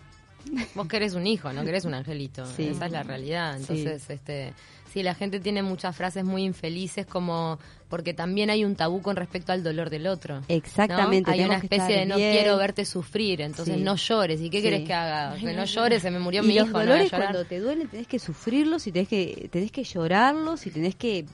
Vos 0.73 0.87
querés 0.87 1.15
un 1.15 1.27
hijo, 1.27 1.51
no 1.51 1.63
querés 1.63 1.85
un 1.85 1.93
angelito. 1.93 2.43
Esa 2.57 2.85
es 2.85 2.91
la 2.91 3.03
realidad. 3.03 3.57
Entonces, 3.57 4.09
este 4.09 4.53
Sí, 4.91 5.03
la 5.03 5.13
gente 5.13 5.39
tiene 5.39 5.61
muchas 5.61 5.95
frases 5.95 6.23
muy 6.23 6.43
infelices 6.43 7.05
como 7.05 7.59
porque 7.89 8.13
también 8.13 8.49
hay 8.49 8.65
un 8.65 8.75
tabú 8.75 9.01
con 9.01 9.15
respecto 9.15 9.51
al 9.51 9.63
dolor 9.63 9.89
del 9.89 10.07
otro. 10.07 10.41
Exactamente. 10.47 11.29
Hay 11.29 11.41
una 11.41 11.57
especie 11.57 11.99
de 11.99 12.05
no 12.05 12.15
quiero 12.15 12.57
verte 12.57 12.85
sufrir, 12.85 13.41
entonces 13.41 13.77
no 13.77 13.95
llores. 13.95 14.41
¿Y 14.41 14.49
qué 14.49 14.61
querés 14.61 14.87
que 14.87 14.93
haga? 14.93 15.35
Que 15.35 15.53
no 15.53 15.65
llores, 15.65 16.01
se 16.01 16.09
me 16.09 16.19
murió 16.19 16.41
mi 16.41 16.55
los 16.55 16.67
hijo. 16.67 16.79
Dolores 16.79 17.11
cuando 17.11 17.45
te 17.45 17.59
duelen 17.59 17.87
tenés 17.87 18.07
que 18.07 18.19
sufrirlos 18.19 18.87
y 18.87 18.91
tenés 18.91 19.07
que 19.07 19.49
tenés 19.51 19.71
que 19.71 19.83
llorarlos 19.83 20.65
y 20.65 20.71
tenés 20.71 20.95
que 20.95 21.25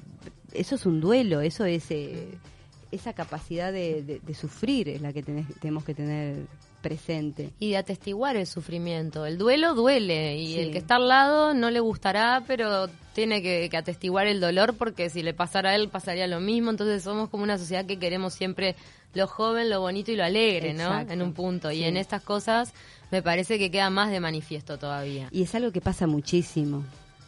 eso 0.53 0.75
es 0.75 0.86
un 0.86 1.00
duelo, 1.00 1.41
eso 1.41 1.65
es 1.65 1.89
eh, 1.91 2.27
esa 2.96 3.14
capacidad 3.14 3.72
de, 3.72 4.22
de, 4.22 4.34
sufrir 4.34 4.90
es 4.90 5.02
la 5.02 5.14
que 5.14 5.24
tenés, 5.24 5.48
tenemos 5.60 5.84
que 5.84 5.94
tener 5.94 6.48
presente. 6.82 7.52
Y 7.60 7.72
de 7.72 7.78
atestiguar 7.78 8.36
el 8.36 8.46
sufrimiento. 8.46 9.25
El 9.25 9.40
duelo 9.40 9.74
duele 9.74 10.38
y 10.38 10.60
el 10.60 10.72
que 10.72 10.78
está 10.78 10.98
al 10.98 11.08
lado 11.08 11.54
no 11.56 11.72
le 11.72 11.80
gustará, 11.80 12.44
pero 12.46 12.88
tiene 13.14 13.42
que, 13.42 13.70
atestiguar 13.75 14.28
el 14.28 14.40
dolor 14.40 14.75
porque 14.78 15.10
si 15.10 15.24
le 15.24 15.34
pasara 15.34 15.72
a 15.72 15.75
él 15.75 15.90
pasaría 15.90 16.28
lo 16.28 16.40
mismo. 16.40 16.70
Entonces 16.70 17.02
somos 17.02 17.30
como 17.30 17.44
una 17.44 17.58
sociedad 17.58 17.86
que 17.86 17.98
queremos 17.98 18.36
siempre 18.36 18.75
lo 19.16 19.25
joven, 19.25 19.70
lo 19.70 19.80
bonito 19.80 20.12
y 20.12 20.16
lo 20.16 20.24
alegre, 20.24 20.74
¿no? 20.75 21.00
En 21.00 21.22
un 21.24 21.34
punto. 21.34 21.72
Y 21.72 21.84
en 21.86 21.98
estas 21.98 22.22
cosas 22.22 22.74
me 23.10 23.24
parece 23.24 23.58
que 23.58 23.72
queda 23.72 23.90
más 23.90 24.12
de 24.12 24.20
manifiesto 24.20 24.78
todavía. 24.78 25.28
Y 25.32 25.42
es 25.42 25.56
algo 25.56 25.72
que 25.72 25.82
pasa 25.82 26.06
muchísimo 26.06 26.84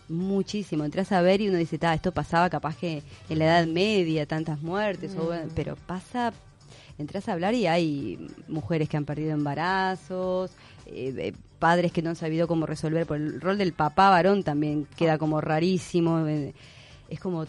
muchísimo. 0.09 0.83
Entras 0.83 1.11
a 1.11 1.21
ver 1.21 1.41
y 1.41 1.49
uno 1.49 1.57
dice, 1.57 1.79
esto 1.93 2.11
pasaba 2.11 2.49
capaz 2.49 2.77
que 2.77 3.03
en 3.29 3.39
la 3.39 3.45
Edad 3.45 3.67
Media, 3.67 4.25
tantas 4.25 4.61
muertes, 4.61 5.15
mm. 5.15 5.49
pero 5.55 5.75
pasa, 5.75 6.33
entras 6.97 7.27
a 7.27 7.33
hablar 7.33 7.53
y 7.53 7.67
hay 7.67 8.27
mujeres 8.47 8.89
que 8.89 8.97
han 8.97 9.05
perdido 9.05 9.31
embarazos, 9.31 10.51
eh, 10.85 11.13
eh, 11.17 11.33
padres 11.59 11.91
que 11.91 12.01
no 12.01 12.09
han 12.09 12.15
sabido 12.15 12.47
cómo 12.47 12.65
resolver, 12.65 13.05
por 13.05 13.17
el 13.17 13.41
rol 13.41 13.57
del 13.57 13.73
papá 13.73 14.09
varón 14.09 14.43
también 14.43 14.87
queda 14.95 15.17
como 15.17 15.41
rarísimo. 15.41 16.27
Eh, 16.27 16.53
es 17.09 17.19
como, 17.19 17.45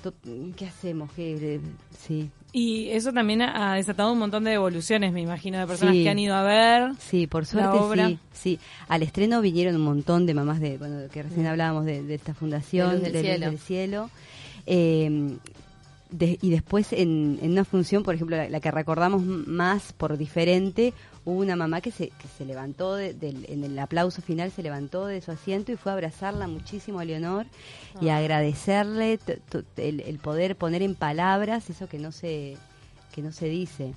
¿qué 0.57 0.67
hacemos? 0.67 1.11
¿Qué, 1.13 1.61
sí. 1.99 2.31
Y 2.53 2.89
eso 2.91 3.13
también 3.13 3.43
ha 3.43 3.75
desatado 3.75 4.13
un 4.13 4.19
montón 4.19 4.45
de 4.45 4.55
evoluciones, 4.55 5.13
me 5.13 5.21
imagino, 5.21 5.59
de 5.59 5.67
personas 5.67 5.95
que 5.95 6.09
han 6.09 6.19
ido 6.19 6.35
a 6.35 6.43
ver. 6.43 6.93
Sí, 6.99 7.27
por 7.27 7.45
suerte 7.45 7.79
sí, 7.95 8.19
sí. 8.33 8.59
Al 8.89 9.03
estreno 9.03 9.43
vinieron 9.43 9.77
un 9.77 9.83
montón 9.83 10.25
de 10.25 10.35
mamás 10.35 10.61
de, 10.61 10.79
bueno, 10.79 11.09
que 11.13 11.23
recién 11.23 11.47
hablábamos 11.47 11.85
de, 11.85 12.15
esta 12.15 12.35
fundación, 12.35 13.03
de, 13.03 13.11
del, 13.11 13.59
cielo. 13.59 14.11
Eh, 14.67 15.37
y 16.11 16.51
después 16.51 16.93
en, 16.93 17.39
una 17.43 17.65
función, 17.65 18.03
por 18.03 18.15
ejemplo, 18.15 18.37
la, 18.49 18.61
que 18.61 18.71
recordamos 18.71 19.23
más 19.25 19.93
por 19.93 20.17
diferente, 20.17 20.95
hubo 21.29 21.41
una 21.41 21.57
mamá 21.57 21.83
que 21.83 21.91
se, 21.91 22.09
que 22.09 22.27
se 22.39 22.47
levantó 22.47 22.99
en 22.99 23.65
el 23.65 23.79
aplauso 23.79 24.23
final, 24.23 24.51
se 24.51 24.63
levantó 24.63 25.05
de 25.05 25.21
su 25.21 25.31
asiento 25.31 25.71
y 25.71 25.77
fue 25.77 25.93
a 25.93 25.95
abrazarla 25.95 26.49
muchísimo 26.49 27.01
a 27.01 27.05
Leonor 27.05 27.45
y 28.01 28.09
a 28.09 28.17
ah. 28.17 28.19
agradecerle 28.21 29.19
el, 29.77 30.19
poder 30.21 30.57
poner 30.57 30.81
en 30.81 30.95
palabras 30.95 31.69
eso 31.69 31.87
que 31.87 31.99
no 31.99 32.13
se, 32.13 32.57
que 33.15 33.21
no 33.21 33.31
se 33.33 33.47
dice. 33.47 33.93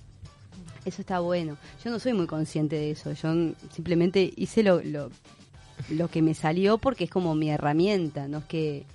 Eso 0.83 1.01
está 1.01 1.21
bueno. 1.21 1.55
Yo 1.85 1.89
no 1.89 1.99
soy 1.99 2.11
muy 2.11 2.27
consciente 2.27 2.75
de 2.75 2.91
eso. 2.91 3.13
Yo 3.13 3.29
simplemente 3.71 4.33
hice 4.35 4.61
lo, 4.61 4.81
lo, 4.83 5.09
lo 5.89 6.09
que 6.09 6.21
me 6.21 6.33
salió 6.33 6.79
porque 6.79 7.05
es 7.05 7.09
como 7.09 7.33
mi 7.33 7.49
herramienta. 7.49 8.27
No 8.27 8.39
es 8.39 8.45
que 8.45 8.85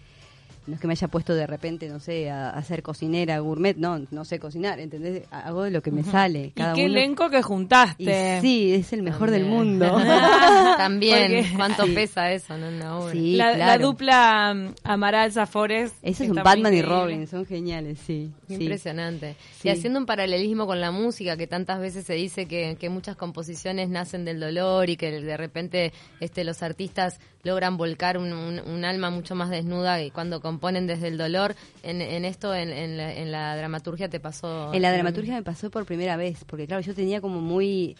no 0.66 0.74
es 0.74 0.80
que 0.80 0.86
me 0.86 0.92
haya 0.92 1.08
puesto 1.08 1.34
de 1.34 1.46
repente, 1.46 1.88
no 1.88 2.00
sé, 2.00 2.30
a, 2.30 2.60
ser 2.62 2.82
cocinera, 2.82 3.38
gourmet, 3.38 3.76
no, 3.76 4.00
no 4.10 4.24
sé 4.24 4.38
cocinar, 4.38 4.80
¿entendés? 4.80 5.24
Hago 5.30 5.66
lo 5.66 5.82
que 5.82 5.90
me 5.90 6.02
sale. 6.02 6.52
Cada 6.54 6.72
¿Y 6.72 6.76
qué 6.76 6.84
elenco 6.86 7.30
que 7.30 7.42
juntaste? 7.42 8.40
sí, 8.40 8.74
es 8.74 8.92
el 8.92 9.02
mejor 9.02 9.30
del 9.30 9.44
mundo. 9.44 9.86
También, 10.76 11.54
¿cuánto 11.56 11.84
pesa 11.86 12.32
eso 12.32 12.56
no? 12.58 12.68
una 12.68 12.98
obra? 12.98 13.12
Sí, 13.12 13.36
la, 13.36 13.78
dupla 13.78 14.52
um, 14.54 14.74
Amaral 14.82 15.32
Zafores. 15.32 15.92
Eso 16.02 16.24
es 16.24 16.30
un 16.30 16.36
Batman 16.36 16.74
y 16.74 16.82
Robin, 16.82 17.26
son 17.26 17.46
geniales, 17.46 17.98
sí. 18.04 18.30
Impresionante. 18.48 19.36
Y 19.62 19.68
haciendo 19.68 19.98
un 19.98 20.06
paralelismo 20.06 20.66
con 20.66 20.80
la 20.80 20.90
música, 20.90 21.36
que 21.36 21.46
tantas 21.46 21.80
veces 21.80 22.04
se 22.04 22.14
dice 22.14 22.46
que, 22.46 22.76
que 22.78 22.90
muchas 22.90 23.16
composiciones 23.16 23.88
nacen 23.88 24.24
del 24.24 24.40
dolor 24.40 24.90
y 24.90 24.96
que 24.96 25.10
de 25.10 25.36
repente 25.36 25.92
este, 26.20 26.44
los 26.44 26.62
artistas 26.62 27.20
logran 27.46 27.76
volcar 27.76 28.18
un, 28.18 28.84
alma 28.84 29.10
mucho 29.10 29.34
más 29.34 29.50
desnuda 29.50 30.02
y 30.02 30.10
cuando 30.10 30.40
componen 30.40 30.55
desde 30.86 31.08
el 31.08 31.18
dolor. 31.18 31.54
En, 31.82 32.24
esto, 32.24 32.54
en, 32.54 33.30
la, 33.32 33.56
dramaturgia, 33.56 34.08
te 34.08 34.20
pasó. 34.20 34.72
En 34.72 34.82
la 34.82 34.92
dramaturgia 34.92 35.34
me 35.34 35.42
pasó 35.42 35.70
por 35.70 35.84
primera 35.84 36.16
vez, 36.16 36.44
porque 36.44 36.66
claro, 36.66 36.82
yo 36.82 36.94
tenía 36.94 37.20
como 37.20 37.40
muy 37.40 37.96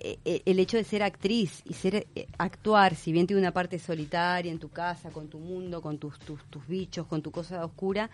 eh, 0.00 0.18
eh, 0.24 0.42
el 0.46 0.58
hecho 0.58 0.76
de 0.76 0.84
ser 0.84 1.02
actriz 1.02 1.62
y 1.64 1.74
ser 1.74 2.06
eh, 2.14 2.26
actuar, 2.38 2.94
si 2.94 3.12
bien 3.12 3.26
tiene 3.26 3.40
una 3.40 3.52
parte 3.52 3.78
solitaria 3.78 4.50
en 4.50 4.58
tu 4.58 4.68
casa, 4.68 5.10
con 5.10 5.28
tu 5.28 5.38
mundo, 5.38 5.82
con 5.82 5.98
tus, 5.98 6.18
tus, 6.18 6.42
tus 6.44 6.66
bichos, 6.66 7.06
con 7.06 7.22
tu 7.22 7.30
cosa 7.30 7.64
oscura, 7.64 8.10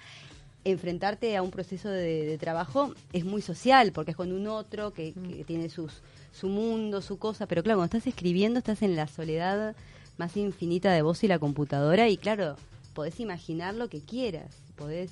enfrentarte 0.64 1.36
a 1.36 1.42
un 1.42 1.52
proceso 1.52 1.88
de, 1.88 2.36
trabajo 2.38 2.92
es 3.12 3.24
muy 3.24 3.40
social, 3.40 3.92
porque 3.92 4.10
es 4.12 4.16
con 4.16 4.32
un 4.32 4.48
otro 4.48 4.92
que, 4.92 5.12
que, 5.12 5.44
tiene 5.44 5.68
sus, 5.68 6.02
su 6.32 6.48
mundo, 6.48 7.02
su 7.02 7.18
cosa, 7.18 7.46
pero 7.46 7.62
claro, 7.62 7.78
cuando 7.78 7.96
estás 7.96 8.08
escribiendo 8.08 8.58
estás 8.58 8.82
en 8.82 8.96
la 8.96 9.06
soledad 9.06 9.76
más 10.18 10.36
infinita 10.36 10.92
de 10.92 11.02
vos 11.02 11.22
y 11.22 11.28
la 11.28 11.38
computadora 11.38 12.08
y 12.08 12.16
claro, 12.16 12.56
podés 12.96 13.20
imaginar 13.20 13.74
lo 13.74 13.88
que 13.90 14.00
quieras, 14.00 14.56
podés 14.74 15.10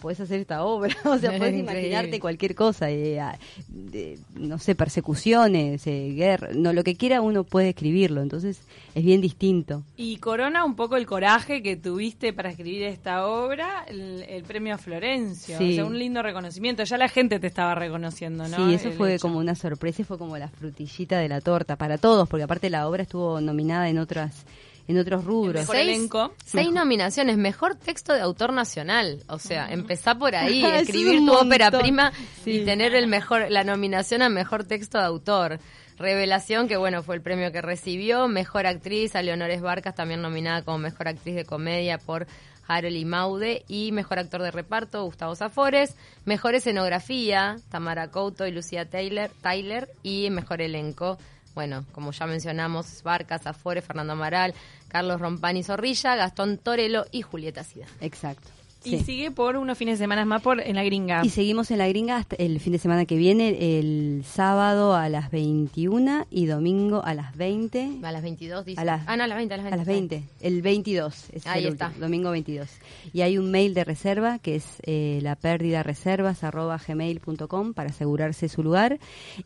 podés 0.00 0.20
hacer 0.20 0.40
esta 0.40 0.64
obra, 0.64 0.94
o 1.04 1.18
sea, 1.18 1.38
podés 1.38 1.54
imaginarte 1.54 2.18
cualquier 2.18 2.54
cosa, 2.54 2.90
eh, 2.90 3.20
no 4.34 4.58
sé, 4.58 4.74
persecuciones, 4.74 5.86
eh, 5.86 6.12
guerra, 6.14 6.48
no, 6.54 6.72
lo 6.72 6.82
que 6.82 6.96
quiera 6.96 7.20
uno 7.20 7.44
puede 7.44 7.70
escribirlo, 7.70 8.20
entonces 8.20 8.60
es 8.94 9.04
bien 9.04 9.20
distinto. 9.20 9.82
Y 9.96 10.16
corona 10.16 10.64
un 10.64 10.76
poco 10.76 10.96
el 10.96 11.06
coraje 11.06 11.62
que 11.62 11.76
tuviste 11.76 12.32
para 12.32 12.50
escribir 12.50 12.82
esta 12.82 13.26
obra, 13.26 13.84
el, 13.86 14.42
premio 14.46 14.74
a 14.74 14.78
Florencio, 14.78 15.56
o 15.56 15.58
sea, 15.58 15.84
un 15.84 15.98
lindo 15.98 16.22
reconocimiento, 16.22 16.84
ya 16.84 16.98
la 16.98 17.08
gente 17.08 17.38
te 17.38 17.46
estaba 17.46 17.74
reconociendo, 17.74 18.48
¿no? 18.48 18.56
Sí, 18.56 18.74
eso 18.74 18.90
fue 18.92 19.18
como 19.18 19.38
una 19.38 19.54
sorpresa, 19.54 20.04
fue 20.04 20.18
como 20.18 20.36
la 20.36 20.48
frutillita 20.48 21.18
de 21.18 21.28
la 21.28 21.40
torta 21.40 21.76
para 21.76 21.98
todos, 21.98 22.28
porque 22.28 22.44
aparte 22.44 22.68
la 22.68 22.88
obra 22.88 23.04
estuvo 23.04 23.40
nominada 23.40 23.88
en 23.88 23.98
otras 23.98 24.44
en 24.86 24.98
otros 24.98 25.24
rubros. 25.24 25.66
Seis, 25.66 26.08
seis 26.44 26.70
nominaciones, 26.70 27.36
mejor 27.36 27.74
texto 27.74 28.12
de 28.12 28.20
autor 28.20 28.52
nacional. 28.52 29.22
O 29.28 29.38
sea, 29.38 29.72
empezar 29.72 30.18
por 30.18 30.34
ahí, 30.34 30.64
escribir 30.76 31.24
tu 31.24 31.32
ópera 31.32 31.70
prima 31.70 32.12
y 32.44 32.64
tener 32.64 32.94
el 32.94 33.06
mejor, 33.06 33.50
la 33.50 33.64
nominación 33.64 34.22
a 34.22 34.28
mejor 34.28 34.64
texto 34.64 34.98
de 34.98 35.04
autor. 35.04 35.58
Revelación, 35.96 36.66
que 36.66 36.76
bueno, 36.76 37.02
fue 37.02 37.14
el 37.14 37.22
premio 37.22 37.52
que 37.52 37.62
recibió. 37.62 38.26
Mejor 38.28 38.66
actriz, 38.66 39.14
a 39.14 39.22
Leonores 39.22 39.62
Barcas, 39.62 39.94
también 39.94 40.20
nominada 40.20 40.62
como 40.62 40.78
mejor 40.78 41.08
actriz 41.08 41.36
de 41.36 41.44
comedia 41.44 41.98
por 41.98 42.26
Harold 42.66 42.96
y 42.96 43.04
Maude. 43.04 43.64
Y 43.68 43.92
mejor 43.92 44.18
actor 44.18 44.42
de 44.42 44.50
reparto, 44.50 45.04
Gustavo 45.04 45.36
Zafores. 45.36 45.94
Mejor 46.24 46.56
escenografía, 46.56 47.56
Tamara 47.70 48.08
Couto 48.08 48.46
y 48.46 48.50
Lucía 48.50 48.90
Taylor. 48.90 49.30
Tyler 49.40 49.88
y 50.02 50.28
mejor 50.30 50.62
elenco, 50.62 51.16
bueno, 51.54 51.84
como 51.92 52.10
ya 52.12 52.26
mencionamos, 52.26 53.02
Barcas, 53.02 53.46
Afores, 53.46 53.84
Fernando 53.84 54.14
Amaral, 54.14 54.54
Carlos 54.88 55.20
Rompani 55.20 55.62
Zorrilla, 55.62 56.16
Gastón 56.16 56.58
Torelo 56.58 57.06
y 57.10 57.22
Julieta 57.22 57.62
Sida. 57.64 57.86
Exacto. 58.00 58.48
Y 58.84 58.98
sigue 59.00 59.30
por 59.30 59.56
unos 59.56 59.78
fines 59.78 59.98
de 59.98 60.04
semana 60.04 60.24
más 60.24 60.42
por 60.42 60.60
en 60.60 60.76
la 60.76 60.84
gringa. 60.84 61.22
Y 61.24 61.30
seguimos 61.30 61.70
en 61.70 61.78
la 61.78 61.88
gringa 61.88 62.16
hasta 62.16 62.36
el 62.36 62.60
fin 62.60 62.72
de 62.72 62.78
semana 62.78 63.04
que 63.06 63.16
viene, 63.16 63.78
el 63.78 64.24
sábado 64.24 64.94
a 64.94 65.08
las 65.08 65.30
21 65.30 66.26
y 66.30 66.46
domingo 66.46 67.02
a 67.04 67.14
las 67.14 67.36
20. 67.36 67.98
A 68.02 68.12
las 68.12 68.22
22, 68.22 68.64
dice. 68.64 68.80
A 68.80 68.84
las, 68.84 69.02
ah, 69.06 69.16
no, 69.16 69.24
a 69.24 69.26
las 69.26 69.36
20, 69.38 69.54
a 69.54 69.76
las 69.76 69.86
20. 69.86 70.24
El 70.40 70.62
22 70.62 71.30
es 71.32 71.46
Ahí 71.46 71.64
el 71.64 71.72
está. 71.72 71.92
domingo 71.98 72.30
22. 72.30 72.68
Y 73.12 73.22
hay 73.22 73.38
un 73.38 73.50
mail 73.50 73.74
de 73.74 73.84
reserva 73.84 74.38
que 74.38 74.56
es 74.56 74.64
eh, 74.82 75.18
la 75.22 75.36
pérdida 75.36 75.82
reservas 75.82 76.44
arroba 76.44 76.80
gmail.com 76.86 77.74
para 77.74 77.90
asegurarse 77.90 78.48
su 78.48 78.62
lugar. 78.62 78.98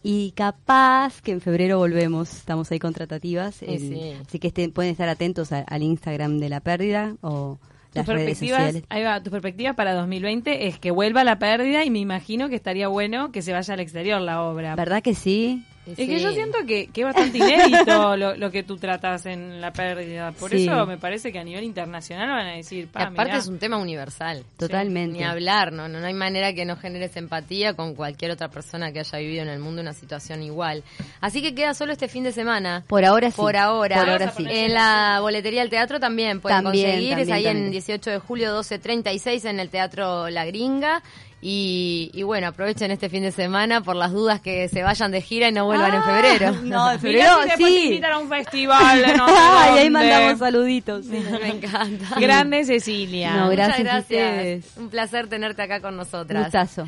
Y 0.03 0.33
capaz 0.33 1.21
que 1.23 1.33
en 1.33 1.41
febrero 1.41 1.79
volvemos, 1.79 2.33
estamos 2.33 2.71
ahí 2.73 2.79
con 2.79 2.93
tratativas. 2.93 3.63
Así 3.63 4.39
que 4.39 4.49
estén, 4.49 4.73
pueden 4.73 4.93
estar 4.93 5.09
atentos 5.09 5.53
al 5.53 5.83
Instagram 5.83 6.39
de 6.39 6.49
la 6.49 6.61
pérdida 6.61 7.17
o 7.21 7.59
tus 7.93 8.05
perspectivas, 8.05 8.83
ahí 8.89 9.03
va, 9.03 9.23
tu 9.23 9.31
perspectiva 9.31 9.75
para 9.75 9.95
2020 9.95 10.67
es 10.69 10.79
que 10.79 10.91
vuelva 10.91 11.25
la 11.25 11.39
pérdida 11.39 11.85
y 11.85 11.91
me 11.91 11.99
imagino 11.99 12.49
que 12.49 12.55
estaría 12.55 12.89
bueno 12.89 13.33
que 13.33 13.43
se 13.43 13.53
vaya 13.53 13.75
al 13.75 13.81
exterior 13.81 14.21
la 14.21 14.43
obra. 14.43 14.77
¿Verdad 14.77 15.03
que 15.03 15.15
sí? 15.15 15.65
Es 15.97 16.09
que 16.09 16.21
yo 16.21 16.33
siento 16.33 16.59
que, 16.67 16.89
que 16.89 17.01
es 17.03 17.05
bastante 17.05 17.39
inédito 17.39 18.17
lo, 18.17 18.51
que 18.51 18.63
tú 18.63 18.77
tratas 18.77 19.27
en 19.27 19.61
la 19.61 19.73
pérdida. 19.73 20.33
Por 20.33 20.55
eso 20.55 20.87
me 20.87 20.99
parece 20.99 21.33
que 21.33 21.39
a 21.39 21.45
nivel 21.45 21.65
internacional 21.65 22.29
van 22.29 22.47
a 22.47 22.53
decir, 22.57 22.89
aparte 22.93 23.37
es 23.37 23.47
un 23.47 23.59
tema 23.59 23.77
universal. 23.79 24.45
Totalmente. 24.57 25.19
Ni 25.19 25.25
hablar, 25.25 25.73
¿no? 25.73 25.89
¿no? 25.89 26.05
hay 26.05 26.15
manera 26.15 26.53
que 26.53 26.65
no 26.65 26.77
generes 26.77 27.17
empatía 27.17 27.75
con 27.75 27.95
cualquier 27.95 28.31
otra 28.31 28.49
persona 28.49 28.93
que 28.93 29.01
haya 29.01 29.19
vivido 29.19 29.43
en 29.43 29.49
el 29.49 29.59
mundo 29.59 29.83
una 29.83 29.93
situación 29.93 30.43
igual. 30.43 30.83
Así 31.21 31.43
que 31.43 31.55
queda 31.55 31.75
solo 31.75 31.93
este 31.93 32.09
fin 32.09 32.25
de 32.25 32.33
semana. 32.33 32.85
Por 32.87 33.05
ahora 33.05 33.31
sí. 33.31 33.37
Por 33.37 33.57
ahora. 33.57 33.99
Por 33.99 34.11
ahora 34.11 34.31
sí. 34.33 34.45
En 34.49 34.75
la 34.75 35.19
boletería 35.21 35.61
del 35.61 35.71
teatro 35.71 36.01
también 36.01 36.41
pueden 36.41 36.63
conseguir. 36.63 37.19
es 37.19 37.31
ahí 37.31 37.47
en 37.47 37.71
18 37.71 38.11
de 38.11 38.19
julio 38.19 38.59
12.36 38.59 39.49
en 39.49 39.61
el 39.61 39.71
Teatro 39.71 40.29
La 40.31 40.45
Gringa. 40.45 41.03
Y, 41.41 42.23
bueno, 42.25 42.49
aprovechen 42.49 42.91
este 42.91 43.09
fin 43.09 43.23
de 43.23 43.31
semana 43.31 43.81
por 43.81 43.95
las 43.95 44.13
dudas 44.13 44.41
que 44.41 44.69
se 44.69 44.83
vayan 44.83 45.13
de 45.13 45.21
gira 45.21 45.49
y 45.49 45.53
no 45.53 45.67
vuelvan 45.67 45.95
en 45.95 46.03
febrero. 46.03 46.53
No, 46.63 46.91
en 46.93 47.01
febrero 47.01 47.39
sí. 47.57 47.85
invitan 47.85 48.13
a 48.13 48.19
un 48.19 48.29
festival. 48.29 49.17
No 49.17 49.29
y 49.77 49.79
ahí 49.79 49.91
mandamos 49.91 50.39
saluditos. 50.39 51.07
Me 51.07 51.49
encanta. 51.49 52.19
Grande 52.19 52.65
Cecilia. 52.65 53.35
No, 53.35 53.51
gracias, 53.51 53.85
gracias. 53.85 54.77
Un 54.77 54.89
placer 54.89 55.29
tenerte 55.29 55.63
acá 55.63 55.81
con 55.81 55.97
nosotras. 55.97 56.45
Gustazo. 56.45 56.87